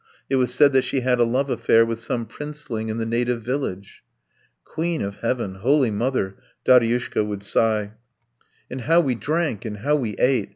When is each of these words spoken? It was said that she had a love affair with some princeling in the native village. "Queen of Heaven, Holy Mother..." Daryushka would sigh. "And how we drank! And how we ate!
It 0.31 0.37
was 0.37 0.51
said 0.51 0.73
that 0.73 0.83
she 0.83 1.01
had 1.01 1.19
a 1.19 1.23
love 1.23 1.51
affair 1.51 1.85
with 1.85 1.99
some 1.99 2.25
princeling 2.25 2.89
in 2.89 2.97
the 2.97 3.05
native 3.05 3.43
village. 3.43 4.03
"Queen 4.63 5.03
of 5.03 5.17
Heaven, 5.17 5.53
Holy 5.61 5.91
Mother..." 5.91 6.37
Daryushka 6.65 7.23
would 7.23 7.43
sigh. 7.43 7.91
"And 8.67 8.81
how 8.81 8.99
we 9.01 9.13
drank! 9.13 9.63
And 9.63 9.77
how 9.77 9.95
we 9.95 10.15
ate! 10.17 10.49